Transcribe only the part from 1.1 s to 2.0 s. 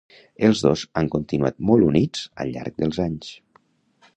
continuat molt